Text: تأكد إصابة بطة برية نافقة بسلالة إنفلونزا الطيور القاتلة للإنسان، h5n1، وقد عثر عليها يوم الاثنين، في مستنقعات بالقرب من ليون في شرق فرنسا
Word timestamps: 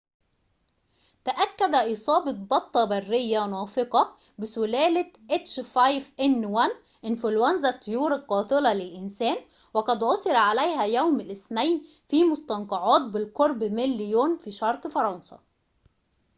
تأكد 1.25 1.75
إصابة 1.75 2.31
بطة 2.31 2.85
برية 2.85 3.45
نافقة 3.47 4.15
بسلالة 4.39 5.11
إنفلونزا 7.05 7.69
الطيور 7.69 8.13
القاتلة 8.15 8.73
للإنسان، 8.73 9.35
h5n1، 9.35 9.39
وقد 9.73 10.03
عثر 10.03 10.35
عليها 10.35 10.83
يوم 10.83 11.19
الاثنين، 11.19 11.85
في 12.07 12.23
مستنقعات 12.23 13.01
بالقرب 13.01 13.63
من 13.63 13.91
ليون 13.97 14.37
في 14.37 14.51
شرق 14.51 14.87
فرنسا 14.87 15.39